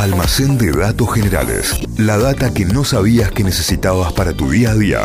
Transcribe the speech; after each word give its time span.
Almacén 0.00 0.56
de 0.56 0.72
datos 0.72 1.12
generales. 1.12 1.78
La 1.98 2.16
data 2.16 2.54
que 2.54 2.64
no 2.64 2.84
sabías 2.84 3.30
que 3.32 3.44
necesitabas 3.44 4.14
para 4.14 4.32
tu 4.32 4.48
día 4.48 4.70
a 4.70 4.74
día. 4.74 5.00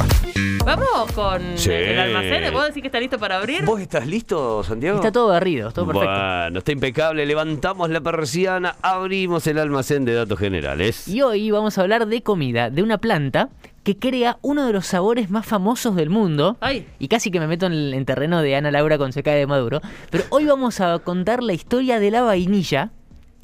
Vamos 0.64 1.12
con 1.14 1.42
Sí. 1.58 1.70
el 1.70 2.00
almacén. 2.00 2.50
¿Puedo 2.53 2.66
decir 2.66 2.82
que 2.82 2.87
está 2.87 3.01
listo 3.01 3.19
para 3.19 3.35
abrir? 3.39 3.66
¿Vos 3.66 3.81
estás 3.81 4.08
listo, 4.08 4.63
Santiago? 4.63 4.95
Está 5.00 5.11
todo 5.11 5.27
barrido, 5.27 5.71
todo 5.71 5.87
perfecto. 5.87 6.09
Bueno, 6.09 6.59
está 6.59 6.71
impecable. 6.71 7.25
Levantamos 7.25 7.89
la 7.89 8.00
persiana, 8.00 8.77
abrimos 8.81 9.45
el 9.47 9.59
almacén 9.59 10.05
de 10.05 10.14
datos 10.14 10.39
generales. 10.39 11.09
Y 11.09 11.21
hoy 11.23 11.52
vamos 11.52 11.77
a 11.77 11.82
hablar 11.82 12.07
de 12.07 12.23
comida, 12.23 12.70
de 12.70 12.82
una 12.82 12.98
planta 12.98 13.50
que 13.84 13.98
crea 14.00 14.38
uno 14.43 14.66
de 14.66 14.71
los 14.71 14.88
sabores 14.88 15.30
más 15.30 15.46
famosos 15.46 15.98
del 15.98 16.09
mundo. 16.09 16.55
Ay. 16.62 16.88
Y 17.00 17.09
casi 17.09 17.32
que 17.32 17.41
me 17.41 17.48
meto 17.48 17.66
en, 17.66 17.73
en 17.93 18.05
terreno 18.05 18.41
de 18.41 18.55
Ana 18.55 18.71
Laura 18.71 18.98
con 18.98 19.12
seca 19.12 19.32
de 19.34 19.46
Maduro. 19.46 19.82
Pero 20.09 20.23
hoy 20.30 20.46
vamos 20.46 20.80
a 20.80 20.98
contar 21.00 21.43
la 21.43 21.52
historia 21.52 22.00
de 22.00 22.12
la 22.12 22.21
vainilla 22.21 22.91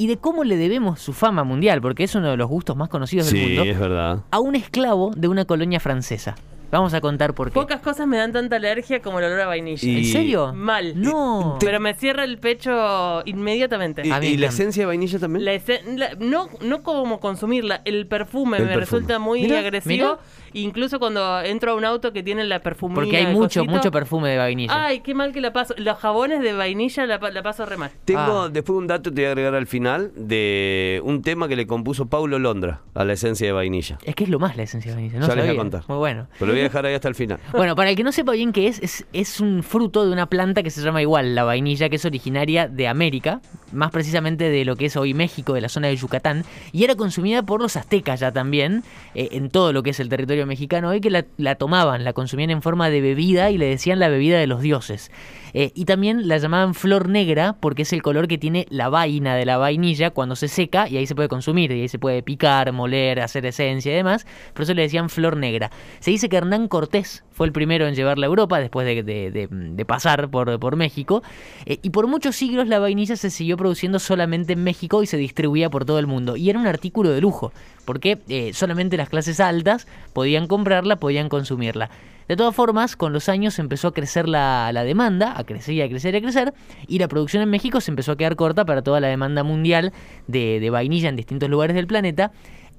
y 0.01 0.07
de 0.07 0.17
cómo 0.17 0.43
le 0.43 0.57
debemos 0.57 0.99
su 0.99 1.13
fama 1.13 1.43
mundial, 1.43 1.79
porque 1.79 2.03
es 2.03 2.15
uno 2.15 2.31
de 2.31 2.37
los 2.37 2.49
gustos 2.49 2.75
más 2.75 2.89
conocidos 2.89 3.29
del 3.31 3.39
Sí, 3.39 3.47
mundo, 3.49 3.63
es 3.63 3.77
verdad. 3.79 4.19
a 4.31 4.39
un 4.39 4.55
esclavo 4.55 5.11
de 5.15 5.27
una 5.27 5.45
colonia 5.45 5.79
francesa. 5.79 6.33
Vamos 6.71 6.93
a 6.93 7.01
contar 7.01 7.33
por 7.35 7.49
qué. 7.49 7.53
Pocas 7.53 7.81
cosas 7.81 8.07
me 8.07 8.15
dan 8.17 8.31
tanta 8.31 8.55
alergia 8.55 9.01
como 9.01 9.19
el 9.19 9.25
olor 9.25 9.41
a 9.41 9.45
vainilla. 9.47 9.85
Y- 9.87 9.97
¿En 9.97 10.05
serio? 10.05 10.53
Mal. 10.55 10.93
No. 10.99 11.57
Pero 11.59 11.79
me 11.81 11.93
cierra 11.93 12.23
el 12.23 12.37
pecho 12.39 13.21
inmediatamente. 13.25 14.03
¿Y, 14.07 14.37
la 14.37 14.47
esencia 14.47 14.83
de 14.83 14.87
vainilla 14.87 15.19
también? 15.19 15.43
La 15.45 15.51
ese- 15.53 15.81
la- 15.97 16.15
no, 16.17 16.47
no 16.61 16.81
como 16.81 17.19
consumirla, 17.19 17.81
el 17.85 18.07
perfume 18.07 18.57
El 18.57 18.63
me 18.63 18.73
perfume. 18.73 18.99
resulta 19.01 19.19
muy 19.19 19.41
Mira, 19.43 19.59
agresivo. 19.59 20.17
Incluso 20.53 20.99
cuando 20.99 21.41
entro 21.41 21.71
a 21.71 21.75
un 21.75 21.85
auto 21.85 22.13
que 22.13 22.23
tiene 22.23 22.43
la 22.43 22.59
perfumina. 22.59 22.95
Porque 23.01 23.17
hay 23.17 23.27
mucho, 23.27 23.61
cosito. 23.61 23.65
mucho 23.65 23.91
perfume 23.91 24.29
de 24.29 24.37
vainilla. 24.37 24.85
Ay, 24.85 24.99
qué 25.01 25.13
mal 25.13 25.31
que 25.33 25.41
la 25.41 25.53
paso. 25.53 25.73
Los 25.77 25.97
jabones 25.97 26.41
de 26.41 26.53
vainilla 26.53 27.05
la, 27.05 27.17
la 27.17 27.43
paso 27.43 27.65
re 27.65 27.77
mal. 27.77 27.91
Tengo 28.05 28.21
Ah. 28.43 28.49
después 28.51 28.77
un 28.77 28.87
dato 28.87 29.09
te 29.11 29.21
voy 29.21 29.25
a 29.25 29.27
agregar 29.29 29.55
al 29.55 29.67
final 29.67 30.11
de 30.15 31.01
un 31.03 31.21
tema 31.21 31.47
que 31.47 31.55
le 31.55 31.67
compuso 31.67 32.07
Paulo 32.07 32.39
Londra 32.39 32.81
a 32.93 33.03
la 33.05 33.13
esencia 33.13 33.47
de 33.47 33.53
vainilla. 33.53 33.97
Es 34.03 34.15
que 34.15 34.23
es 34.25 34.29
lo 34.29 34.39
más 34.39 34.55
la 34.57 34.63
esencia 34.63 34.91
de 34.91 34.95
vainilla. 34.95 35.19
No 35.19 35.27
ya 35.27 35.35
les 35.35 35.45
voy 35.45 35.55
a 35.55 35.57
contar. 35.57 35.83
Muy 35.87 35.97
bueno. 35.97 36.27
Pero 36.33 36.47
lo 36.47 36.53
voy 36.53 36.61
a 36.61 36.63
dejar 36.63 36.85
ahí 36.85 36.93
hasta 36.93 37.07
el 37.07 37.15
final. 37.15 37.39
Bueno, 37.51 37.75
para 37.75 37.91
el 37.91 37.95
que 37.95 38.03
no 38.03 38.11
sepa 38.11 38.31
bien 38.31 38.53
qué 38.53 38.67
es, 38.67 38.79
es, 38.81 39.05
es 39.13 39.39
un 39.39 39.61
fruto 39.61 40.05
de 40.05 40.11
una 40.11 40.25
planta 40.25 40.63
que 40.63 40.69
se 40.71 40.81
llama 40.81 41.01
igual, 41.01 41.35
la 41.35 41.43
vainilla, 41.43 41.89
que 41.89 41.97
es 41.97 42.05
originaria 42.05 42.67
de 42.67 42.87
América, 42.87 43.39
más 43.71 43.91
precisamente 43.91 44.49
de 44.49 44.65
lo 44.65 44.75
que 44.75 44.85
es 44.87 44.95
hoy 44.97 45.13
México, 45.13 45.53
de 45.53 45.61
la 45.61 45.69
zona 45.69 45.87
de 45.89 45.95
Yucatán, 45.95 46.43
y 46.71 46.83
era 46.83 46.95
consumida 46.95 47.43
por 47.43 47.61
los 47.61 47.75
aztecas 47.77 48.19
ya 48.19 48.31
también, 48.31 48.83
eh, 49.13 49.29
en 49.33 49.49
todo 49.49 49.73
lo 49.73 49.83
que 49.83 49.91
es 49.91 49.99
el 49.99 50.09
territorio 50.09 50.40
mexicano 50.45 50.89
hoy, 50.89 51.01
que 51.01 51.09
la, 51.09 51.25
la 51.37 51.55
tomaban, 51.55 52.03
la 52.03 52.13
consumían 52.13 52.49
en 52.49 52.61
forma 52.61 52.89
de 52.89 53.01
bebida 53.01 53.51
y 53.51 53.57
le 53.57 53.65
decían 53.67 53.99
la 53.99 54.09
bebida 54.09 54.39
de 54.39 54.47
los 54.47 54.61
dioses. 54.61 55.11
Eh, 55.53 55.71
y 55.75 55.85
también 55.85 56.27
la 56.27 56.37
llamaban 56.37 56.73
flor 56.73 57.09
negra 57.09 57.57
porque 57.59 57.81
es 57.81 57.93
el 57.93 58.01
color 58.01 58.27
que 58.27 58.37
tiene 58.37 58.65
la 58.69 58.89
vaina 58.89 59.35
de 59.35 59.45
la 59.45 59.57
vainilla 59.57 60.11
cuando 60.11 60.35
se 60.35 60.47
seca 60.47 60.87
y 60.87 60.97
ahí 60.97 61.05
se 61.07 61.15
puede 61.15 61.29
consumir, 61.29 61.71
y 61.71 61.81
ahí 61.81 61.87
se 61.87 61.99
puede 61.99 62.23
picar, 62.23 62.71
moler, 62.71 63.19
hacer 63.19 63.45
esencia 63.45 63.91
y 63.91 63.95
demás, 63.95 64.25
por 64.53 64.63
eso 64.63 64.73
le 64.73 64.83
decían 64.83 65.09
flor 65.09 65.37
negra. 65.37 65.71
Se 65.99 66.11
dice 66.11 66.29
que 66.29 66.37
Hernán 66.37 66.67
Cortés 66.67 67.23
fue 67.31 67.47
el 67.47 67.53
primero 67.53 67.87
en 67.87 67.95
llevarla 67.95 68.25
a 68.25 68.29
Europa 68.29 68.59
después 68.59 68.85
de, 68.85 69.03
de- 69.03 69.85
pasar 69.85 70.29
por, 70.29 70.59
por 70.59 70.75
México, 70.75 71.21
eh, 71.65 71.79
y 71.81 71.89
por 71.89 72.07
muchos 72.07 72.35
siglos 72.35 72.67
la 72.67 72.79
vainilla 72.79 73.15
se 73.15 73.29
siguió 73.29 73.57
produciendo 73.57 73.99
solamente 73.99 74.53
en 74.53 74.63
México 74.63 75.03
y 75.03 75.07
se 75.07 75.17
distribuía 75.17 75.69
por 75.69 75.85
todo 75.85 75.99
el 75.99 76.07
mundo, 76.07 76.37
y 76.37 76.49
era 76.49 76.59
un 76.59 76.67
artículo 76.67 77.09
de 77.11 77.19
lujo, 77.19 77.51
porque 77.83 78.19
eh, 78.29 78.51
solamente 78.53 78.95
las 78.95 79.09
clases 79.09 79.39
altas 79.39 79.87
podían 80.13 80.47
comprarla, 80.47 80.95
podían 80.97 81.29
consumirla. 81.29 81.89
De 82.27 82.37
todas 82.37 82.55
formas, 82.55 82.95
con 82.95 83.11
los 83.11 83.27
años 83.27 83.59
empezó 83.59 83.89
a 83.89 83.93
crecer 83.93 84.29
la, 84.29 84.71
la 84.71 84.85
demanda, 84.85 85.33
a 85.41 85.43
crecer 85.43 85.75
y 85.75 85.81
a 85.81 85.89
crecer 85.89 86.15
y 86.15 86.17
a 86.17 86.21
crecer, 86.21 86.53
y 86.87 86.99
la 86.99 87.07
producción 87.07 87.43
en 87.43 87.49
México 87.49 87.81
se 87.81 87.91
empezó 87.91 88.13
a 88.13 88.17
quedar 88.17 88.35
corta 88.35 88.65
para 88.65 88.81
toda 88.81 88.99
la 88.99 89.07
demanda 89.07 89.43
mundial 89.43 89.91
de, 90.27 90.59
de 90.59 90.69
vainilla 90.69 91.09
en 91.09 91.15
distintos 91.15 91.49
lugares 91.49 91.75
del 91.75 91.87
planeta. 91.87 92.31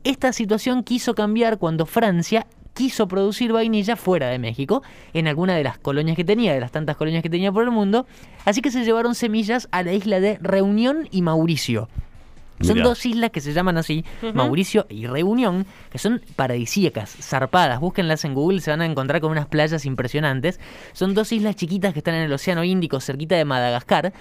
Esta 0.05 0.33
situación 0.33 0.83
quiso 0.83 1.15
cambiar 1.15 1.59
cuando 1.59 1.87
Francia 1.87 2.47
quiso 2.75 3.07
producir 3.07 3.53
vainilla 3.53 3.97
fuera 3.97 4.29
de 4.29 4.39
México, 4.39 4.83
en 5.13 5.29
alguna 5.29 5.55
de 5.55 5.65
las 5.65 5.79
colonias 5.79 6.17
que 6.17 6.25
tenía, 6.25 6.55
de 6.55 6.61
las 6.61 6.73
tantas 6.73 6.97
colonias 6.97 7.23
que 7.23 7.31
tenía 7.31 7.53
por 7.53 7.65
el 7.65 7.71
mundo, 7.71 8.07
así 8.45 8.63
que 8.63 8.71
se 8.71 8.85
llevaron 8.85 9.15
semillas 9.15 9.69
a 9.73 9.83
la 9.83 9.93
isla 9.93 10.21
de 10.21 10.39
Reunión 10.41 11.09
y 11.11 11.23
Mauricio. 11.23 11.89
Son 12.63 12.75
Mirá. 12.75 12.89
dos 12.89 13.05
islas 13.05 13.31
que 13.31 13.41
se 13.41 13.53
llaman 13.53 13.77
así, 13.77 14.05
Mauricio 14.35 14.87
y 14.89 15.07
Reunión, 15.07 15.67
que 15.91 15.99
son 15.99 16.23
paradisíacas, 16.37 17.11
zarpadas. 17.21 17.81
Búsquenlas 17.81 18.25
en 18.25 18.35
Google, 18.35 18.61
se 18.61 18.71
van 18.71 18.81
a 18.81 18.87
encontrar 18.87 19.21
con 19.21 19.31
unas 19.31 19.47
playas 19.47 19.85
impresionantes. 19.85 20.61
Son 20.93 21.15
dos 21.15 21.33
islas 21.33 21.57
chiquitas 21.57 21.93
que 21.93 22.01
están 22.01 22.15
en 22.15 22.23
el 22.23 22.33
Océano 22.33 22.65
Índico, 22.65 23.01
cerquita 23.01 23.37
de 23.37 23.45
Madagascar. 23.45 24.13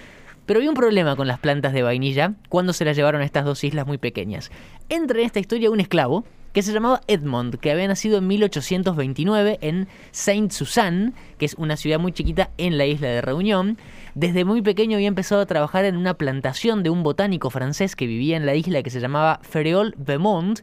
Pero 0.44 0.58
había 0.58 0.70
un 0.70 0.76
problema 0.76 1.14
con 1.14 1.28
las 1.28 1.38
plantas 1.38 1.72
de 1.72 1.82
vainilla 1.82 2.34
cuando 2.48 2.72
se 2.72 2.84
las 2.84 2.96
llevaron 2.96 3.22
a 3.22 3.24
estas 3.24 3.44
dos 3.44 3.62
islas 3.62 3.86
muy 3.86 3.98
pequeñas. 3.98 4.50
Entra 4.88 5.20
en 5.20 5.26
esta 5.26 5.38
historia 5.38 5.70
un 5.70 5.78
esclavo 5.78 6.24
que 6.52 6.62
se 6.62 6.72
llamaba 6.72 7.00
Edmond, 7.06 7.56
que 7.58 7.70
había 7.70 7.88
nacido 7.88 8.18
en 8.18 8.26
1829 8.26 9.58
en 9.62 9.88
Saint 10.10 10.52
Suzanne, 10.52 11.12
que 11.38 11.46
es 11.46 11.54
una 11.54 11.76
ciudad 11.76 11.98
muy 11.98 12.12
chiquita 12.12 12.50
en 12.58 12.78
la 12.78 12.86
isla 12.86 13.08
de 13.08 13.20
Reunión. 13.20 13.78
Desde 14.14 14.44
muy 14.44 14.62
pequeño 14.62 14.96
había 14.96 15.08
empezado 15.08 15.40
a 15.40 15.46
trabajar 15.46 15.84
en 15.84 15.96
una 15.96 16.14
plantación 16.14 16.82
de 16.82 16.90
un 16.90 17.02
botánico 17.02 17.50
francés 17.50 17.96
que 17.96 18.06
vivía 18.06 18.36
en 18.36 18.46
la 18.46 18.54
isla 18.54 18.82
que 18.82 18.90
se 18.90 19.00
llamaba 19.00 19.40
Ferreol 19.42 19.94
Beaumont. 19.96 20.60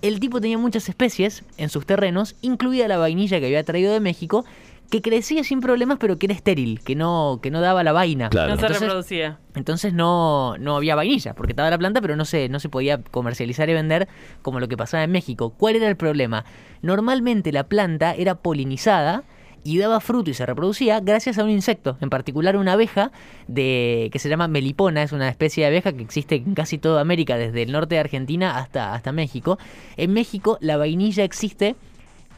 El 0.00 0.20
tipo 0.20 0.40
tenía 0.40 0.58
muchas 0.58 0.88
especies 0.88 1.44
en 1.56 1.68
sus 1.68 1.84
terrenos, 1.84 2.36
incluida 2.40 2.86
la 2.86 2.98
vainilla 2.98 3.40
que 3.40 3.46
había 3.46 3.64
traído 3.64 3.92
de 3.92 4.00
México, 4.00 4.44
que 4.90 5.02
crecía 5.02 5.44
sin 5.44 5.60
problemas 5.60 5.98
pero 6.00 6.18
que 6.18 6.26
era 6.26 6.34
estéril, 6.34 6.80
que 6.80 6.94
no, 6.94 7.40
que 7.42 7.50
no 7.50 7.60
daba 7.60 7.84
la 7.84 7.92
vaina. 7.92 8.30
Claro. 8.30 8.50
No 8.50 8.56
se 8.56 8.62
Entonces- 8.62 8.80
reproducía. 8.80 9.38
entonces 9.54 9.92
no, 9.92 10.56
no 10.58 10.76
había 10.76 10.94
vainilla, 10.94 11.34
porque 11.34 11.52
estaba 11.52 11.68
la 11.70 11.78
planta, 11.78 12.00
pero 12.00 12.16
no 12.16 12.24
se, 12.24 12.48
no 12.48 12.58
se 12.60 12.68
podía 12.68 13.02
comercializar 13.02 13.68
y 13.68 13.74
vender 13.74 14.08
como 14.42 14.60
lo 14.60 14.68
que 14.68 14.76
pasaba 14.76 15.04
en 15.04 15.10
México. 15.12 15.50
¿Cuál 15.50 15.76
era 15.76 15.88
el 15.88 15.96
problema? 15.96 16.44
Normalmente 16.82 17.52
la 17.52 17.64
planta 17.64 18.14
era 18.14 18.36
polinizada 18.36 19.24
y 19.64 19.76
daba 19.76 20.00
fruto 20.00 20.30
y 20.30 20.34
se 20.34 20.46
reproducía 20.46 21.00
gracias 21.00 21.36
a 21.38 21.44
un 21.44 21.50
insecto, 21.50 21.98
en 22.00 22.08
particular 22.08 22.56
una 22.56 22.72
abeja 22.74 23.10
de, 23.48 24.08
que 24.12 24.18
se 24.18 24.28
llama 24.30 24.48
melipona, 24.48 25.02
es 25.02 25.12
una 25.12 25.28
especie 25.28 25.64
de 25.64 25.68
abeja 25.68 25.92
que 25.92 26.02
existe 26.02 26.36
en 26.36 26.54
casi 26.54 26.78
toda 26.78 27.00
América, 27.02 27.36
desde 27.36 27.62
el 27.64 27.72
norte 27.72 27.96
de 27.96 28.00
Argentina 28.00 28.56
hasta, 28.56 28.94
hasta 28.94 29.12
México. 29.12 29.58
En 29.96 30.12
México 30.14 30.56
la 30.62 30.76
vainilla 30.78 31.24
existe 31.24 31.74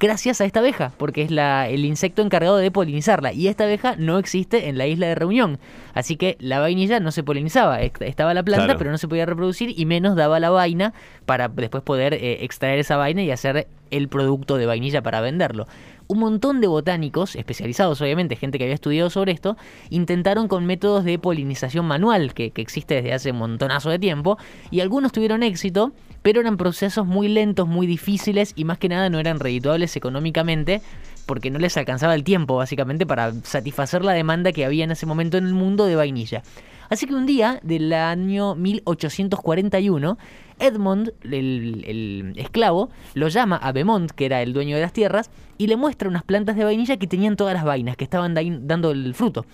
gracias 0.00 0.40
a 0.40 0.44
esta 0.46 0.60
abeja, 0.60 0.92
porque 0.96 1.22
es 1.22 1.30
la, 1.30 1.68
el 1.68 1.84
insecto 1.84 2.22
encargado 2.22 2.56
de 2.56 2.70
polinizarla. 2.70 3.32
Y 3.32 3.46
esta 3.48 3.64
abeja 3.64 3.94
no 3.98 4.18
existe 4.18 4.68
en 4.68 4.78
la 4.78 4.86
isla 4.86 5.06
de 5.08 5.14
Reunión. 5.14 5.58
Así 5.94 6.16
que 6.16 6.36
la 6.40 6.58
vainilla 6.58 6.98
no 7.00 7.12
se 7.12 7.22
polinizaba. 7.22 7.80
Est- 7.82 8.00
Estaba 8.02 8.32
la 8.34 8.42
planta, 8.42 8.64
Claro. 8.64 8.78
pero 8.78 8.90
no 8.90 8.98
se 8.98 9.06
podía 9.08 9.26
reproducir 9.26 9.78
y 9.78 9.84
menos 9.86 10.16
daba 10.16 10.40
la 10.40 10.50
vaina 10.50 10.94
para 11.26 11.48
después 11.48 11.82
poder 11.84 12.14
eh, 12.14 12.42
extraer 12.44 12.78
esa 12.78 12.96
vaina 12.96 13.22
y 13.22 13.30
hacer 13.30 13.68
el 13.90 14.08
producto 14.08 14.56
de 14.56 14.66
vainilla 14.66 15.02
para 15.02 15.20
venderlo. 15.20 15.66
Un 16.06 16.18
montón 16.18 16.60
de 16.60 16.66
botánicos, 16.66 17.36
especializados 17.36 18.00
obviamente, 18.00 18.34
gente 18.34 18.58
que 18.58 18.64
había 18.64 18.74
estudiado 18.74 19.10
sobre 19.10 19.30
esto, 19.32 19.56
intentaron 19.90 20.48
con 20.48 20.66
métodos 20.66 21.04
de 21.04 21.18
polinización 21.20 21.84
manual, 21.86 22.34
que, 22.34 22.50
que 22.50 22.62
existe 22.62 22.94
desde 22.96 23.12
hace 23.12 23.30
un 23.30 23.38
montonazo 23.38 23.90
de 23.90 23.98
tiempo, 24.00 24.36
y 24.72 24.80
algunos 24.80 25.12
tuvieron 25.12 25.42
éxito, 25.44 25.92
pero 26.22 26.40
eran 26.40 26.56
procesos 26.56 27.06
muy 27.06 27.28
lentos, 27.28 27.66
muy 27.68 27.86
difíciles 27.86 28.52
y 28.56 28.64
más 28.64 28.78
que 28.78 28.88
nada 28.88 29.08
no 29.10 29.18
eran 29.18 29.40
redituables 29.40 29.96
económicamente 29.96 30.82
porque 31.26 31.50
no 31.50 31.58
les 31.58 31.76
alcanzaba 31.76 32.14
el 32.14 32.24
tiempo 32.24 32.56
básicamente 32.56 33.06
para 33.06 33.32
satisfacer 33.44 34.04
la 34.04 34.12
demanda 34.12 34.52
que 34.52 34.64
había 34.64 34.84
en 34.84 34.90
ese 34.90 35.06
momento 35.06 35.38
en 35.38 35.46
el 35.46 35.54
mundo 35.54 35.86
de 35.86 35.96
vainilla. 35.96 36.42
Así 36.88 37.06
que 37.06 37.14
un 37.14 37.24
día 37.24 37.60
del 37.62 37.92
año 37.92 38.56
1841, 38.56 40.18
Edmond, 40.58 41.12
el, 41.22 42.32
esclavo, 42.36 42.90
lo 43.14 43.28
llama 43.28 43.56
a 43.56 43.70
Beaumont, 43.70 44.10
que 44.10 44.26
era 44.26 44.42
el 44.42 44.52
dueño 44.52 44.74
de 44.74 44.82
las 44.82 44.92
tierras, 44.92 45.30
y 45.56 45.68
le 45.68 45.76
muestra 45.76 46.08
unas 46.08 46.24
plantas 46.24 46.56
de 46.56 46.64
vainilla 46.64 46.96
que 46.96 47.06
tenían 47.06 47.36
todas 47.36 47.54
las 47.54 47.64
vainas, 47.64 47.96
que 47.96 48.04
estaban 48.04 48.34
da- 48.34 48.42
dando 48.44 48.90
el 48.90 49.14
fruto. 49.14 49.46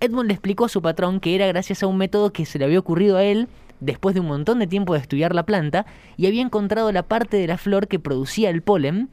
Edmond 0.00 0.26
le 0.26 0.34
explicó 0.34 0.64
a 0.64 0.68
su 0.68 0.82
patrón 0.82 1.20
que 1.20 1.36
era 1.36 1.46
gracias 1.46 1.84
a 1.84 1.86
un 1.86 1.96
método 1.96 2.32
que 2.32 2.44
se 2.44 2.58
le 2.58 2.64
había 2.64 2.80
ocurrido 2.80 3.16
a 3.16 3.22
él 3.22 3.46
después 3.82 4.14
de 4.14 4.20
un 4.20 4.28
montón 4.28 4.58
de 4.58 4.66
tiempo 4.66 4.94
de 4.94 5.00
estudiar 5.00 5.34
la 5.34 5.44
planta 5.44 5.86
y 6.16 6.26
había 6.26 6.42
encontrado 6.42 6.90
la 6.92 7.02
parte 7.02 7.36
de 7.36 7.46
la 7.46 7.58
flor 7.58 7.88
que 7.88 7.98
producía 7.98 8.50
el 8.50 8.62
polen 8.62 9.08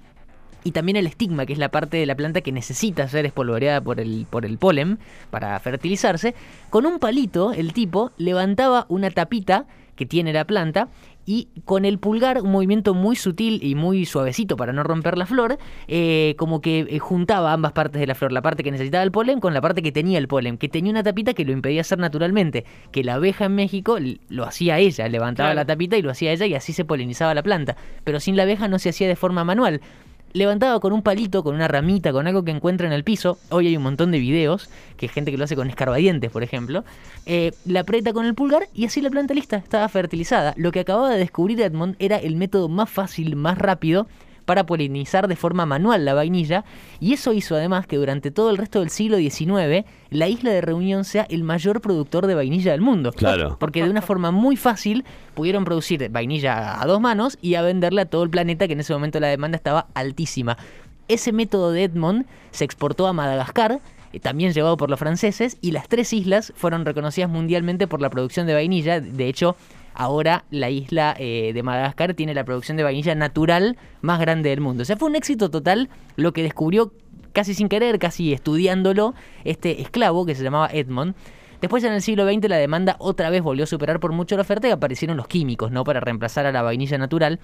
y 0.63 0.71
también 0.71 0.97
el 0.97 1.07
estigma, 1.07 1.45
que 1.45 1.53
es 1.53 1.59
la 1.59 1.69
parte 1.69 1.97
de 1.97 2.05
la 2.05 2.15
planta 2.15 2.41
que 2.41 2.51
necesita 2.51 3.07
ser 3.07 3.25
espolvoreada 3.25 3.81
por 3.81 3.99
el, 3.99 4.27
por 4.29 4.45
el 4.45 4.57
polen 4.57 4.99
para 5.31 5.57
fertilizarse. 5.59 6.35
Con 6.69 6.85
un 6.85 6.99
palito, 6.99 7.53
el 7.53 7.73
tipo 7.73 8.11
levantaba 8.17 8.85
una 8.89 9.09
tapita 9.09 9.65
que 9.95 10.05
tiene 10.05 10.33
la 10.33 10.45
planta 10.45 10.89
y 11.31 11.47
con 11.63 11.85
el 11.85 11.99
pulgar, 11.99 12.41
un 12.41 12.49
movimiento 12.51 12.95
muy 12.95 13.15
sutil 13.15 13.59
y 13.61 13.75
muy 13.75 14.07
suavecito 14.07 14.57
para 14.57 14.73
no 14.73 14.81
romper 14.81 15.15
la 15.15 15.27
flor, 15.27 15.59
eh, 15.87 16.33
como 16.39 16.59
que 16.59 16.87
eh, 16.89 16.97
juntaba 16.97 17.53
ambas 17.53 17.71
partes 17.73 17.99
de 17.99 18.07
la 18.07 18.15
flor, 18.15 18.31
la 18.31 18.41
parte 18.41 18.63
que 18.63 18.71
necesitaba 18.71 19.03
el 19.03 19.11
polen 19.11 19.39
con 19.39 19.53
la 19.53 19.61
parte 19.61 19.83
que 19.83 19.91
tenía 19.91 20.17
el 20.17 20.27
polen, 20.27 20.57
que 20.57 20.69
tenía 20.69 20.89
una 20.91 21.03
tapita 21.03 21.35
que 21.35 21.45
lo 21.45 21.51
impedía 21.51 21.81
hacer 21.81 21.99
naturalmente, 21.99 22.65
que 22.91 23.03
la 23.03 23.13
abeja 23.13 23.45
en 23.45 23.53
México 23.53 23.99
lo 24.29 24.43
hacía 24.43 24.79
ella, 24.79 25.07
levantaba 25.07 25.49
Claro. 25.49 25.57
la 25.57 25.65
tapita 25.65 25.97
y 25.97 26.01
lo 26.01 26.09
hacía 26.09 26.31
ella 26.31 26.47
y 26.47 26.55
así 26.55 26.73
se 26.73 26.83
polinizaba 26.83 27.35
la 27.35 27.43
planta, 27.43 27.77
pero 28.03 28.19
sin 28.19 28.35
la 28.35 28.41
abeja 28.41 28.67
no 28.67 28.79
se 28.79 28.89
hacía 28.89 29.07
de 29.07 29.15
forma 29.15 29.43
manual. 29.43 29.81
Levantaba 30.33 30.79
con 30.79 30.93
un 30.93 31.01
palito, 31.01 31.43
con 31.43 31.55
una 31.55 31.67
ramita, 31.67 32.11
con 32.11 32.27
algo 32.27 32.43
que 32.43 32.51
encuentra 32.51 32.87
en 32.87 32.93
el 32.93 33.03
piso. 33.03 33.37
Hoy 33.49 33.67
hay 33.67 33.77
un 33.77 33.83
montón 33.83 34.11
de 34.11 34.19
videos, 34.19 34.69
que 34.97 35.05
hay 35.05 35.09
gente 35.09 35.31
que 35.31 35.37
lo 35.37 35.43
hace 35.43 35.55
con 35.55 35.69
escarbadientes, 35.69 36.31
por 36.31 36.43
ejemplo. 36.43 36.83
Eh, 37.25 37.51
la 37.65 37.81
aprieta 37.81 38.13
con 38.13 38.25
el 38.25 38.35
pulgar 38.35 38.67
y 38.73 38.85
así 38.85 39.01
la 39.01 39.09
planta 39.09 39.33
lista, 39.33 39.57
estaba 39.57 39.87
fertilizada. 39.89 40.53
Lo 40.57 40.71
que 40.71 40.81
acababa 40.81 41.09
de 41.09 41.19
descubrir 41.19 41.61
Edmond 41.61 41.95
era 41.99 42.17
el 42.17 42.35
método 42.35 42.69
más 42.69 42.89
fácil, 42.89 43.35
más 43.35 43.57
rápido 43.57 44.07
para 44.49 44.65
polinizar 44.65 45.27
de 45.27 45.35
forma 45.35 45.67
manual 45.67 46.05
la 46.05 46.15
vainilla 46.15 46.65
y 46.99 47.13
eso 47.13 47.33
hizo 47.33 47.53
además 47.55 47.85
que 47.85 47.97
durante 47.97 48.31
todo 48.31 48.49
el 48.49 48.57
resto 48.57 48.79
del 48.79 48.89
siglo 48.89 49.17
XIX 49.17 49.85
la 50.09 50.27
isla 50.27 50.49
de 50.49 50.59
Reunión 50.61 51.05
sea 51.05 51.27
el 51.29 51.43
mayor 51.43 51.81
productor 51.81 52.25
de 52.25 52.33
vainilla 52.33 52.71
del 52.71 52.81
mundo. 52.81 53.11
Claro. 53.11 53.57
Porque 53.59 53.83
de 53.83 53.91
una 53.91 54.01
forma 54.01 54.31
muy 54.31 54.57
fácil 54.57 55.05
pudieron 55.35 55.65
producir 55.65 56.09
vainilla 56.09 56.81
a 56.81 56.87
dos 56.87 56.99
manos 56.99 57.37
y 57.43 57.53
a 57.53 57.61
venderla 57.61 58.01
a 58.01 58.05
todo 58.05 58.23
el 58.23 58.31
planeta 58.31 58.65
que 58.65 58.73
en 58.73 58.79
ese 58.79 58.91
momento 58.91 59.19
la 59.19 59.27
demanda 59.27 59.55
estaba 59.55 59.85
altísima. 59.93 60.57
Ese 61.07 61.31
método 61.31 61.71
de 61.71 61.83
Edmond 61.83 62.25
se 62.49 62.65
exportó 62.65 63.05
a 63.05 63.13
Madagascar, 63.13 63.81
eh, 64.13 64.19
también 64.19 64.51
llevado 64.51 64.77
por 64.77 64.89
los 64.89 64.97
franceses, 64.97 65.59
y 65.61 65.73
las 65.73 65.87
tres 65.87 66.11
islas 66.11 66.53
fueron 66.55 66.85
reconocidas 66.85 67.29
mundialmente 67.29 67.85
por 67.85 68.01
la 68.01 68.09
producción 68.09 68.47
de 68.47 68.55
vainilla. 68.55 68.99
De 68.99 69.27
hecho, 69.27 69.55
ahora 69.99 70.45
la 70.49 70.69
isla 70.69 71.13
eh, 71.19 71.51
de 71.53 71.61
Madagascar 71.61 72.13
tiene 72.13 72.33
la 72.33 72.45
producción 72.45 72.77
de 72.77 72.83
vainilla 72.83 73.15
natural 73.15 73.77
más 74.01 74.17
grande 74.17 74.49
del 74.49 74.61
mundo. 74.61 74.83
O 74.83 74.85
sea, 74.85 74.95
fue 74.95 75.09
un 75.09 75.17
éxito 75.17 75.51
total 75.51 75.89
lo 76.15 76.31
que 76.31 76.41
descubrió 76.41 76.93
casi 77.33 77.53
sin 77.53 77.67
querer, 77.67 77.99
casi 77.99 78.31
estudiándolo, 78.31 79.13
este 79.43 79.81
esclavo 79.81 80.25
que 80.25 80.35
se 80.35 80.43
llamaba 80.43 80.69
Edmond. 80.71 81.15
Después 81.59 81.83
en 81.83 81.91
el 81.91 82.01
siglo 82.01 82.25
XX 82.25 82.47
la 82.47 82.55
demanda 82.55 82.95
otra 82.99 83.29
vez 83.29 83.43
volvió 83.43 83.65
a 83.65 83.67
superar 83.67 83.99
por 83.99 84.13
mucho 84.13 84.37
la 84.37 84.43
oferta 84.43 84.69
y 84.69 84.71
aparecieron 84.71 85.17
los 85.17 85.27
químicos, 85.27 85.69
¿no? 85.69 85.83
Para 85.83 85.99
reemplazar 85.99 86.45
a 86.45 86.53
la 86.53 86.61
vainilla 86.61 86.97
natural. 86.97 87.41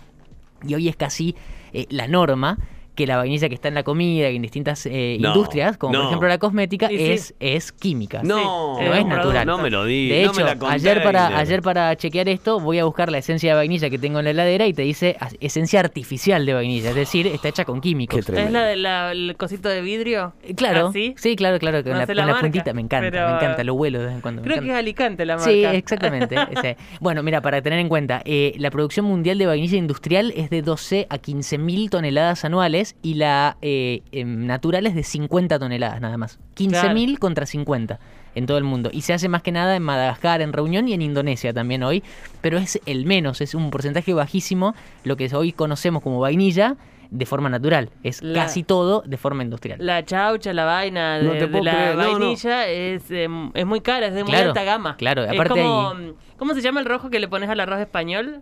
Y 0.65 0.75
hoy 0.75 0.87
es 0.87 0.95
casi 0.95 1.35
eh, 1.73 1.87
la 1.89 2.07
norma 2.07 2.57
que 2.95 3.05
la 3.05 3.17
vainilla 3.17 3.49
que 3.49 3.55
está 3.55 3.67
en 3.67 3.73
la 3.75 3.83
comida 3.83 4.29
y 4.29 4.35
en 4.37 4.41
distintas 4.41 4.85
eh, 4.85 5.17
No, 5.19 5.29
industrias, 5.29 5.77
como 5.77 5.93
por 5.93 6.05
ejemplo 6.05 6.27
la 6.27 6.37
cosmética, 6.37 6.87
Sí, 6.87 6.97
sí. 6.97 7.11
es, 7.11 7.35
es 7.39 7.71
química. 7.71 8.21
No, 8.23 8.79
no 8.81 8.93
es 8.93 9.05
natural. 9.05 9.45
No 9.45 9.57
me 9.57 9.69
lo 9.69 9.85
di. 9.85 10.09
De 10.09 10.23
no 10.25 10.31
hecho, 10.31 10.39
me 10.45 10.55
la 10.55 10.71
ayer 10.71 11.03
para, 11.03 11.37
ayer 11.37 11.61
para 11.61 11.95
chequear 11.95 12.29
esto, 12.29 12.59
voy 12.59 12.79
a 12.79 12.85
buscar 12.85 13.11
la 13.11 13.17
esencia 13.19 13.51
de 13.51 13.55
vainilla 13.55 13.89
que 13.89 13.99
tengo 13.99 14.19
en 14.19 14.25
la 14.25 14.31
heladera 14.31 14.65
y 14.67 14.73
te 14.73 14.81
dice 14.83 15.17
esencia 15.39 15.79
artificial 15.81 16.45
de 16.45 16.53
vainilla, 16.53 16.89
es 16.89 16.95
decir, 16.95 17.27
está 17.27 17.49
hecha 17.49 17.65
con 17.65 17.81
químicos. 17.81 18.27
¿Es 18.29 18.51
la 18.51 18.63
del 18.65 18.85
el 18.85 19.35
cosito 19.37 19.69
de 19.69 19.81
vidrio? 19.81 20.33
Eh, 20.43 20.53
Claro, 20.55 20.87
¿Así? 20.87 21.13
sí, 21.17 21.35
claro, 21.35 21.59
claro, 21.59 21.83
con 21.83 21.91
No 21.93 21.99
la, 21.99 22.05
con 22.07 22.15
la 22.15 22.39
puntita, 22.39 22.73
me 22.73 22.81
encanta, 22.81 23.09
pero- 23.11 23.27
me 23.29 23.35
encanta, 23.35 23.63
lo 23.63 23.75
vuelo 23.75 23.99
de 23.99 24.05
vez 24.05 24.15
en 24.15 24.21
cuando. 24.21 24.41
Creo 24.41 24.61
que 24.61 24.69
es. 24.69 24.75
Alicante 24.75 25.25
la 25.25 25.35
marca. 25.35 25.51
Sí, 25.51 25.63
exactamente. 25.65 26.35
ese. 26.51 26.77
Bueno, 26.99 27.23
mira, 27.23 27.41
para 27.41 27.61
tener 27.61 27.79
en 27.79 27.89
cuenta, 27.89 28.21
eh, 28.25 28.53
la 28.57 28.69
producción 28.71 29.05
mundial 29.05 29.37
de 29.37 29.45
vainilla 29.47 29.77
industrial 29.77 30.31
es 30.35 30.49
de 30.49 30.61
12 30.61 31.07
a 31.09 31.17
15 31.17 31.57
mil 31.57 31.89
toneladas 31.89 32.45
anuales 32.45 32.84
y 33.01 33.15
la 33.15 33.57
eh, 33.61 34.03
em, 34.11 34.45
natural 34.45 34.85
es 34.85 34.93
de 34.95 35.03
50 35.03 35.57
toneladas 35.57 35.99
nada 36.01 36.17
más. 36.17 36.37
15 36.55 36.93
mil 36.93 37.17
contra 37.19 37.45
50 37.45 37.99
en 38.35 38.45
todo 38.45 38.57
el 38.57 38.63
mundo. 38.65 38.89
Y 38.91 39.01
se 39.01 39.13
hace 39.13 39.29
más 39.29 39.41
que 39.41 39.51
nada 39.51 39.75
en 39.75 39.83
Madagascar, 39.83 40.41
en 40.41 40.51
Reunión 40.53 40.87
y 40.89 40.93
en 40.93 41.01
Indonesia 41.01 41.53
también 41.53 41.83
hoy, 41.83 42.03
pero 42.41 42.57
es 42.57 42.79
el 42.85 43.05
menos, 43.05 43.41
es 43.41 43.55
un 43.55 43.69
porcentaje 43.71 44.13
bajísimo 44.13 44.75
lo 45.03 45.15
que 45.17 45.33
hoy 45.35 45.51
conocemos 45.53 46.03
como 46.03 46.19
vainilla 46.19 46.75
de 47.11 47.25
forma 47.25 47.49
natural. 47.49 47.91
Es 48.03 48.21
La- 48.21 48.43
casi 48.43 48.63
todo 48.63 49.01
de 49.05 49.15
forma 49.17 49.43
industrial. 49.43 49.79
La 49.81 50.03
chaucha, 50.03 50.51
la 50.53 50.65
vaina 50.65 51.19
de, 51.19 51.23
No 51.47 51.63
la 51.63 51.71
creer, 51.71 51.95
no, 51.95 52.03
no. 52.03 52.19
vainilla 52.19 52.67
Es, 52.67 53.09
em, 53.11 53.51
es 53.53 53.65
muy 53.65 53.79
cara, 53.81 54.07
es 54.07 54.13
de 54.13 54.23
muy 54.23 54.35
alta 54.35 54.63
gama. 54.63 54.97
claro, 54.97 55.23
Es 55.23 55.31
aparte 55.31 55.53
como, 55.61 55.89
hay- 55.91 56.13
¿Cómo 56.37 56.53
se 56.53 56.61
llama 56.61 56.79
el 56.81 56.85
rojo 56.85 57.09
que 57.09 57.19
le 57.19 57.27
pones 57.29 57.49
al 57.49 57.59
arroz 57.61 57.79
español? 57.79 58.41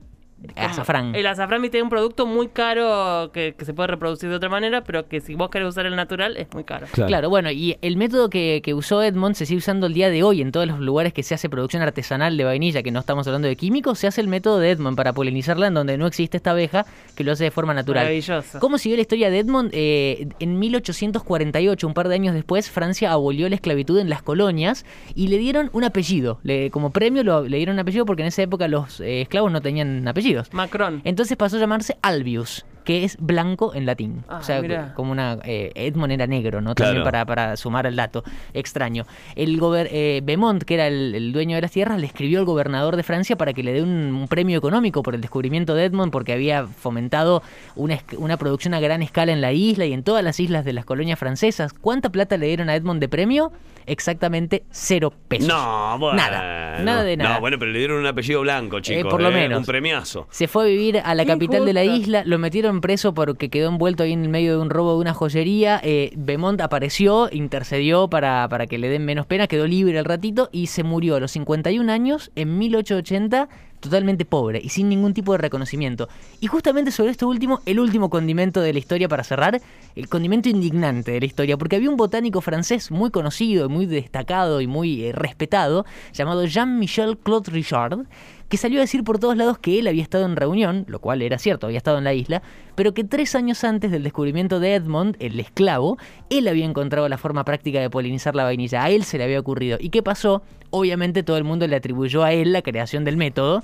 Como- 0.53 0.67
Azafrán. 0.67 1.15
El 1.15 1.25
azafrán 1.27 1.61
viste, 1.61 1.77
es 1.77 1.83
un 1.83 1.89
producto 1.89 2.25
muy 2.25 2.47
caro 2.49 3.31
que, 3.33 3.55
que 3.57 3.65
se 3.65 3.73
puede 3.73 3.87
reproducir 3.87 4.29
de 4.29 4.35
otra 4.35 4.49
manera, 4.49 4.83
pero 4.83 5.07
que 5.07 5.21
si 5.21 5.35
vos 5.35 5.49
querés 5.49 5.69
usar 5.69 5.85
el 5.85 5.95
natural 5.95 6.35
es 6.37 6.47
muy 6.53 6.63
caro. 6.63 6.87
Claro. 6.91 7.29
bueno, 7.29 7.49
y 7.51 7.77
el 7.81 7.97
método 7.97 8.29
que, 8.29 8.61
que 8.63 8.73
usó 8.73 9.01
Edmond 9.03 9.35
se 9.35 9.45
sigue 9.45 9.59
usando 9.59 9.87
el 9.87 9.93
día 9.93 10.09
de 10.09 10.23
hoy 10.23 10.41
en 10.41 10.51
todos 10.51 10.67
los 10.67 10.79
lugares 10.79 11.13
que 11.13 11.23
se 11.23 11.33
hace 11.35 11.49
producción 11.49 11.81
artesanal 11.81 12.35
de 12.37 12.43
vainilla, 12.43 12.83
que 12.83 12.91
no 12.91 12.99
estamos 12.99 13.25
hablando 13.27 13.47
de 13.47 13.55
químicos, 13.55 13.99
se 13.99 14.07
hace 14.07 14.21
el 14.21 14.27
método 14.27 14.59
de 14.59 14.71
Edmond 14.71 14.97
para 14.97 15.13
polinizarla 15.13 15.67
en 15.67 15.73
donde 15.73 15.97
no 15.97 16.07
existe 16.07 16.37
esta 16.37 16.51
abeja 16.51 16.85
que 17.15 17.23
lo 17.23 17.31
hace 17.31 17.45
de 17.45 17.51
forma 17.51 17.73
natural. 17.73 18.03
Maravilloso. 18.03 18.59
¿Cómo 18.59 18.77
siguió 18.77 18.97
la 18.97 19.01
historia 19.01 19.29
de 19.29 19.39
Edmond? 19.39 19.69
Eh, 19.73 20.27
en 20.39 20.59
1848, 20.59 21.87
un 21.87 21.93
par 21.93 22.07
de 22.09 22.15
años 22.15 22.33
después, 22.33 22.69
Francia 22.69 23.11
abolió 23.11 23.47
la 23.49 23.55
esclavitud 23.55 23.99
en 23.99 24.09
las 24.09 24.21
colonias 24.21 24.85
y 25.15 25.27
le 25.27 25.37
dieron 25.37 25.69
un 25.73 25.83
apellido. 25.83 26.39
Le- 26.43 26.69
como 26.71 26.91
premio 26.91 27.23
lo- 27.23 27.43
le 27.47 27.57
dieron 27.57 27.75
un 27.75 27.79
apellido 27.79 28.05
porque 28.05 28.21
en 28.23 28.27
esa 28.29 28.41
época 28.41 28.67
los 28.67 28.99
eh, 28.99 29.21
esclavos 29.21 29.51
no 29.51 29.61
tenían 29.61 30.07
Macron. 30.51 31.01
Entonces 31.03 31.37
pasó 31.37 31.57
a 31.57 31.59
llamarse 31.59 31.97
Albius, 32.01 32.65
que 32.83 33.03
es 33.03 33.17
blanco 33.19 33.73
en 33.73 33.85
latín. 33.85 34.23
Ah, 34.27 34.37
o 34.37 34.43
sea, 34.43 34.61
mirá. 34.61 34.93
como 34.93 35.11
una. 35.11 35.39
eh, 35.43 35.71
Edmond 35.75 36.11
era 36.11 36.27
negro, 36.27 36.61
¿no? 36.61 36.75
Claro. 36.75 36.91
También 36.91 37.03
para, 37.03 37.25
para 37.25 37.57
sumar 37.57 37.85
el 37.85 37.95
dato 37.95 38.23
extraño. 38.53 39.05
El 39.35 39.57
gober 39.59 39.87
eh, 39.91 40.21
Beaumont, 40.23 40.63
que 40.63 40.75
era 40.75 40.87
el, 40.87 41.15
el 41.15 41.33
dueño 41.33 41.55
de 41.55 41.61
las 41.61 41.71
tierras, 41.71 41.99
le 41.99 42.07
escribió 42.07 42.39
al 42.39 42.45
gobernador 42.45 42.95
de 42.95 43.03
Francia 43.03 43.35
para 43.35 43.53
que 43.53 43.63
le 43.63 43.73
dé 43.73 43.81
un, 43.81 43.89
un 43.89 44.27
premio 44.27 44.57
económico 44.57 45.03
por 45.03 45.15
el 45.15 45.21
descubrimiento 45.21 45.75
de 45.75 45.85
Edmond, 45.85 46.11
porque 46.11 46.33
había 46.33 46.65
fomentado 46.65 47.41
una, 47.75 48.37
producción 48.37 48.73
a 48.73 48.79
gran 48.79 49.01
escala 49.01 49.31
en 49.31 49.41
la 49.41 49.51
isla 49.53 49.85
y 49.85 49.93
en 49.93 50.03
todas 50.03 50.23
las 50.23 50.39
islas 50.39 50.65
de 50.65 50.73
las 50.73 50.85
colonias 50.85 51.19
francesas. 51.19 51.73
¿Cuánta 51.73 52.09
plata 52.11 52.37
le 52.37 52.47
dieron 52.47 52.69
a 52.69 52.75
Edmond 52.75 52.99
de 52.99 53.09
premio? 53.09 53.51
Exactamente 53.85 54.63
cero 54.71 55.13
pesos. 55.27 55.47
No, 55.49 55.97
bueno. 55.99 56.15
Nada, 56.15 56.79
nada 56.81 57.03
de 57.03 57.17
nada. 57.17 57.35
No, 57.35 57.41
bueno, 57.41 57.59
pero 57.59 57.71
le 57.71 57.79
dieron 57.79 57.99
un 57.99 58.05
apellido 58.05 58.39
blanco, 58.41 58.79
chicos. 58.79 59.11
por 59.11 59.21
lo 59.21 59.29
¿eh? 59.29 59.33
menos. 59.33 59.59
Un 59.59 59.65
premiazo. 59.65 60.27
Se 60.31 60.47
fue 60.47 60.63
a 60.63 60.67
vivir 60.67 61.01
a 61.03 61.13
la 61.15 61.25
capital 61.25 61.65
de 61.65 61.73
la 61.73 61.83
isla, 61.83 62.23
lo 62.25 62.39
metieron 62.39 62.72
preso 62.81 63.13
porque 63.13 63.49
quedó 63.49 63.69
envuelto 63.69 64.03
ahí 64.03 64.13
en 64.13 64.23
el 64.23 64.29
medio 64.29 64.51
de 64.51 64.61
un 64.61 64.69
robo 64.69 64.93
de 64.93 64.99
una 64.99 65.13
joyería. 65.13 65.79
Eh, 65.83 66.11
Beaumont 66.15 66.59
apareció, 66.61 67.29
intercedió 67.31 68.09
para, 68.09 68.47
para 68.49 68.67
que 68.67 68.77
le 68.77 68.89
den 68.89 69.05
menos 69.05 69.25
pena, 69.25 69.47
quedó 69.47 69.67
libre 69.67 69.97
al 69.99 70.05
ratito 70.05 70.49
y 70.51 70.67
se 70.67 70.83
murió 70.83 71.15
a 71.15 71.19
los 71.19 71.31
51 71.31 71.91
años 71.91 72.31
en 72.35 72.57
1880 72.57 73.49
totalmente 73.83 74.23
pobre 74.25 74.61
y 74.63 74.69
sin 74.69 74.89
ningún 74.89 75.13
tipo 75.13 75.33
de 75.33 75.37
reconocimiento. 75.37 76.07
Y 76.39 76.47
justamente 76.47 76.91
sobre 76.91 77.11
esto 77.11 77.27
último, 77.27 77.61
el 77.65 77.79
último 77.79 78.09
condimento 78.09 78.61
de 78.61 78.73
la 78.73 78.79
historia 78.79 79.09
para 79.09 79.23
cerrar, 79.23 79.61
el 79.95 80.09
condimento 80.09 80.49
indignante 80.49 81.11
de 81.11 81.19
la 81.19 81.25
historia, 81.25 81.57
porque 81.57 81.75
había 81.75 81.89
un 81.89 81.97
botánico 81.97 82.41
francés 82.41 82.91
muy 82.91 83.11
conocido, 83.11 83.69
muy 83.69 83.85
destacado 83.85 84.61
y 84.61 84.67
muy 84.67 85.05
eh, 85.05 85.11
respetado, 85.11 85.85
llamado 86.13 86.45
Jean-Michel 86.45 87.17
Claude 87.17 87.51
Richard, 87.51 88.05
que 88.53 88.57
salió 88.57 88.79
a 88.79 88.81
decir 88.81 89.03
por 89.03 89.17
todos 89.17 89.35
lados 89.35 89.57
que 89.57 89.79
él 89.79 89.87
había 89.87 90.03
estado 90.03 90.25
en 90.25 90.35
reunión, 90.35 90.85
lo 90.87 90.99
cual 90.99 91.23
era 91.23 91.39
cierto, 91.39 91.65
había 91.65 91.77
estado 91.77 91.97
en 91.97 92.03
la 92.03 92.13
isla, 92.13 92.43
pero 92.75 92.93
que 92.93 93.03
tres 93.03 93.33
años 93.33 93.63
antes 93.63 93.89
del 93.89 94.03
descubrimiento 94.03 94.59
de 94.59 94.75
Edmond, 94.75 95.15
el 95.19 95.39
esclavo, 95.39 95.97
él 96.29 96.47
había 96.47 96.65
encontrado 96.65 97.09
la 97.09 97.17
forma 97.17 97.45
práctica 97.45 97.79
de 97.79 97.89
polinizar 97.89 98.35
la 98.35 98.43
vainilla, 98.43 98.83
a 98.83 98.91
él 98.91 99.05
se 99.05 99.17
le 99.17 99.23
había 99.23 99.39
ocurrido. 99.39 99.77
¿Y 99.79 99.89
qué 99.89 100.03
pasó? 100.03 100.43
Obviamente 100.69 101.23
todo 101.23 101.37
el 101.37 101.43
mundo 101.43 101.67
le 101.67 101.75
atribuyó 101.75 102.23
a 102.23 102.31
él 102.31 102.51
la 102.51 102.61
creación 102.61 103.03
del 103.03 103.17
método. 103.17 103.63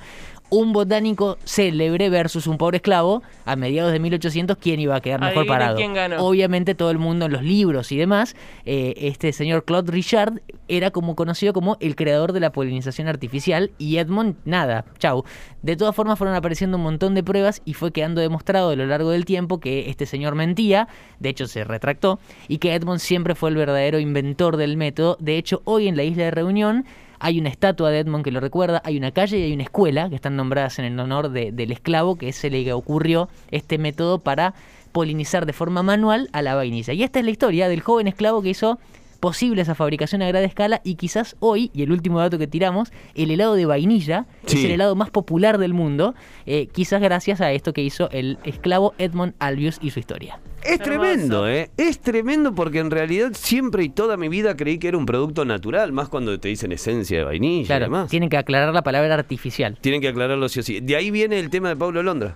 Un 0.50 0.74
botánico 0.74 1.38
célebre 1.44 2.10
versus 2.10 2.48
un 2.48 2.58
pobre 2.58 2.78
esclavo, 2.78 3.22
a 3.46 3.56
mediados 3.56 3.92
de 3.92 4.00
1800, 4.00 4.58
¿quién 4.58 4.80
iba 4.80 4.96
a 4.96 5.02
quedar 5.02 5.22
mejor 5.22 5.46
parado? 5.46 5.76
quién 5.76 5.94
ganó. 5.94 6.24
Obviamente 6.26 6.76
todo 6.76 6.92
el 6.92 6.98
mundo 6.98 7.28
en 7.28 7.34
los 7.34 7.44
libros 7.44 7.92
y 7.92 7.98
demás, 7.98 8.36
eh, 8.66 8.94
este 8.98 9.32
señor 9.32 9.64
Claude 9.66 9.92
Richard 9.92 10.42
era 10.68 10.92
como 10.92 11.16
conocido 11.16 11.54
como 11.54 11.78
el 11.80 11.96
creador 11.96 12.34
de 12.34 12.40
la 12.40 12.52
polinización 12.52 13.08
artificial 13.08 13.72
y 13.78 13.98
Edmond 13.98 14.36
nada, 14.46 14.86
chau. 14.98 15.24
De 15.62 15.76
todas 15.76 15.96
formas 15.96 16.18
fueron 16.18 16.36
apareciendo 16.36 16.78
un 16.78 16.84
montón 16.84 17.16
de 17.16 17.24
pruebas 17.24 17.62
y 17.66 17.74
fue 17.74 17.92
quedando 17.92 18.22
demostrado 18.22 18.70
a 18.70 18.76
lo 18.76 18.86
largo 18.86 19.12
del 19.12 19.26
tiempo 19.26 19.60
que 19.60 19.90
este 19.90 20.06
señor 20.06 20.36
mentía, 20.36 20.88
de 21.20 21.30
hecho 21.30 21.48
se 21.48 21.64
retractó, 21.64 22.20
y 22.48 22.60
que 22.60 22.74
Edmond 22.74 23.00
siempre 23.00 23.36
fue 23.36 23.50
el 23.50 23.56
verdadero 23.56 24.00
inventor 24.00 24.58
del 24.58 24.78
método. 24.78 25.18
De 25.20 25.38
hecho, 25.38 25.62
hoy 25.66 25.88
en 25.88 25.98
la 25.98 26.04
isla 26.04 26.26
de 26.26 26.32
Reunión 26.32 26.86
hay 27.20 27.40
una 27.40 27.50
estatua 27.50 27.90
de 27.92 28.00
Edmond 28.00 28.24
que 28.24 28.32
lo 28.32 28.40
recuerda, 28.40 28.82
hay 28.86 28.98
una 28.98 29.12
calle 29.12 29.38
y 29.40 29.44
hay 29.44 29.54
una 29.54 29.64
escuela 29.64 30.10
que 30.10 30.16
están 30.16 30.36
nombradas 30.36 30.80
en 30.80 30.86
el 30.86 31.00
honor 31.00 31.30
de- 31.30 31.52
del 31.52 31.72
esclavo 31.72 32.16
que 32.16 32.32
se 32.32 32.50
le 32.50 32.72
ocurrió 32.74 33.30
este 33.52 33.78
método 33.78 34.20
para 34.20 34.54
polinizar 34.92 35.46
de 35.46 35.54
forma 35.54 35.84
manual 35.84 36.30
a 36.34 36.42
la 36.42 36.56
vainilla. 36.56 36.94
Y 36.94 37.04
esta 37.04 37.20
es 37.20 37.26
la 37.26 37.32
historia 37.32 37.68
del 37.70 37.82
joven 37.82 38.08
esclavo 38.08 38.42
que 38.42 38.50
hizo 38.50 38.80
posible 39.20 39.62
esa 39.62 39.76
fabricación 39.76 40.22
a 40.22 40.28
gran 40.28 40.44
escala 40.44 40.82
y 40.84 40.96
quizás 40.96 41.36
hoy, 41.40 41.72
y 41.74 41.84
el 41.84 41.92
último 41.92 42.20
dato 42.20 42.38
que 42.38 42.48
tiramos, 42.48 42.92
el 43.16 43.32
helado 43.32 43.56
de 43.56 43.66
vainilla 43.66 44.26
es 44.46 44.56
el 44.56 44.72
helado 44.72 44.96
más 44.96 45.10
popular 45.10 45.58
del 45.58 45.74
mundo, 45.74 46.16
eh, 46.46 46.68
quizás 46.72 47.02
gracias 47.02 47.42
a 47.42 47.52
esto 47.52 47.74
que 47.74 47.82
hizo 47.84 48.10
el 48.12 48.38
esclavo 48.44 48.94
Edmond 48.98 49.34
Albius 49.40 49.78
y 49.82 49.90
su 49.92 50.00
historia. 50.00 50.40
Es 50.64 50.80
tremendo, 50.80 51.48
¿eh? 51.48 51.70
Es 51.78 52.00
tremendo 52.00 52.54
porque 52.54 52.80
en 52.80 52.92
realidad 52.92 53.32
siempre 53.34 53.84
y 53.84 53.90
toda 53.90 54.18
mi 54.18 54.28
vida 54.28 54.58
creí 54.58 54.78
que 54.78 54.90
era 54.90 54.98
un 54.98 55.06
producto 55.06 55.46
natural, 55.46 55.92
más 55.94 56.10
cuando 56.10 56.38
te 56.40 56.50
dicen 56.50 56.72
esencia 56.74 57.20
de 57.20 57.24
vainilla 57.24 57.62
y 57.62 57.66
Claro, 57.66 57.86
demás. 57.86 58.10
tienen 58.10 58.30
que 58.30 58.38
aclarar 58.38 58.74
la 58.74 58.82
palabra 58.82 59.14
artificial. 59.16 59.78
Tienen 59.80 60.02
que 60.02 60.10
aclararlo 60.10 60.50
sí 60.50 60.60
o 60.60 60.64
sí. 60.64 60.80
De 60.82 60.96
ahí 60.98 61.12
viene 61.12 61.40
el 61.40 61.50
tema 61.50 61.70
de 61.70 61.76
Pablo 61.78 62.04
Londra. 62.04 62.36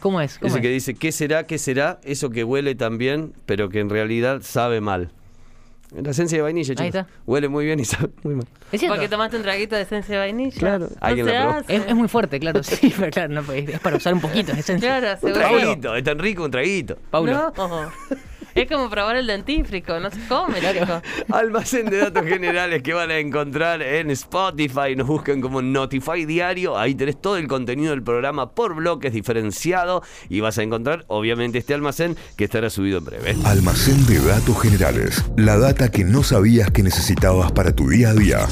¿Cómo 0.00 0.20
es? 0.20 0.38
¿Cómo 0.38 0.48
Ese 0.48 0.58
es? 0.58 0.62
que 0.62 0.68
dice, 0.68 0.94
¿qué 0.94 1.10
será, 1.12 1.44
qué 1.46 1.56
será? 1.56 1.98
Eso 2.04 2.28
que 2.28 2.44
huele 2.44 2.74
tan 2.74 2.98
bien, 2.98 3.32
pero 3.46 3.70
que 3.70 3.80
en 3.80 3.88
realidad 3.88 4.40
sabe 4.42 4.82
mal. 4.82 5.10
La 5.94 6.10
esencia 6.10 6.38
de 6.38 6.42
vainilla, 6.42 6.70
Ahí 6.72 6.88
chicos. 6.88 7.00
está. 7.02 7.06
Huele 7.26 7.48
muy 7.48 7.64
bien 7.64 7.78
y 7.80 7.84
sabe 7.84 8.10
muy 8.24 8.34
mal. 8.34 8.46
Es 8.72 8.80
cierto. 8.80 8.96
Porque 8.96 9.08
tomaste 9.08 9.36
un 9.36 9.42
traguito 9.42 9.76
de 9.76 9.82
esencia 9.82 10.14
de 10.14 10.18
vainilla. 10.20 10.58
Claro, 10.58 10.86
No 10.90 10.96
alguien 11.00 11.26
la 11.26 11.42
probó. 11.42 11.58
Es, 11.68 11.86
es 11.86 11.94
muy 11.94 12.08
fuerte, 12.08 12.40
claro, 12.40 12.62
sí, 12.64 12.92
pero 12.98 13.10
claro, 13.10 13.34
no, 13.42 13.52
es 13.52 13.68
es 13.68 13.80
para 13.80 13.96
usar 13.96 14.14
un 14.14 14.20
poquito, 14.20 14.52
es 14.52 14.58
esencia. 14.58 14.98
Claro, 15.00 15.18
Un 15.22 15.32
traguito, 15.32 15.94
es 15.96 16.04
tan 16.04 16.18
rico 16.18 16.44
un 16.44 16.50
traguito. 16.50 16.96
Paulo. 17.10 17.32
No. 17.56 17.90
Es 18.54 18.68
como 18.70 18.88
probar 18.88 19.16
el 19.16 19.26
dentífrico, 19.26 19.98
no 19.98 20.10
se 20.12 20.20
come, 20.28 20.60
chico. 20.60 21.02
Almacén 21.32 21.86
de 21.86 21.98
datos 21.98 22.24
generales 22.24 22.82
que 22.84 22.92
van 22.92 23.10
a 23.10 23.18
encontrar 23.18 23.82
en 23.82 24.12
Spotify. 24.12 24.94
Nos 24.96 25.08
buscan 25.08 25.40
como 25.40 25.60
Notify 25.60 26.24
Diario. 26.24 26.78
Ahí 26.78 26.94
tenés 26.94 27.20
todo 27.20 27.36
el 27.36 27.48
contenido 27.48 27.90
del 27.90 28.04
programa 28.04 28.52
por 28.52 28.76
bloques 28.76 29.12
diferenciado. 29.12 30.04
Y 30.28 30.38
vas 30.38 30.58
a 30.58 30.62
encontrar, 30.62 31.04
obviamente, 31.08 31.58
este 31.58 31.74
almacén 31.74 32.16
que 32.36 32.44
estará 32.44 32.70
subido 32.70 32.98
en 32.98 33.04
breve. 33.04 33.36
Almacén 33.44 34.06
de 34.06 34.20
datos 34.20 34.62
generales. 34.62 35.24
La 35.36 35.58
data 35.58 35.90
que 35.90 36.04
no 36.04 36.22
sabías 36.22 36.70
que 36.70 36.84
necesitabas 36.84 37.50
para 37.50 37.74
tu 37.74 37.88
día 37.88 38.10
a 38.10 38.14
día. 38.14 38.46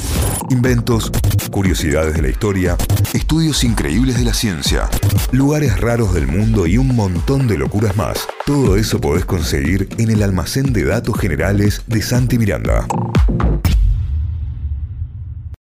Inventos, 0.51 1.13
curiosidades 1.53 2.15
de 2.15 2.23
la 2.23 2.29
historia, 2.29 2.77
estudios 3.15 3.63
increíbles 3.63 4.19
de 4.19 4.25
la 4.25 4.35
ciencia, 4.35 4.89
lugares 5.31 5.81
raros 5.81 6.13
del 6.13 6.27
mundo 6.27 6.67
y 6.67 6.77
un 6.77 6.97
montón 6.97 7.47
de 7.47 7.57
locuras 7.57 7.97
más. 7.97 8.27
Todo 8.45 8.77
eso 8.77 9.01
podés 9.01 9.25
conseguir 9.25 9.89
en 9.99 10.11
el 10.11 10.21
almacén 10.21 10.73
de 10.73 10.85
datos 10.85 11.17
generales 11.17 11.83
de 11.87 12.03
Santi 12.03 12.39
Miranda. 12.39 12.89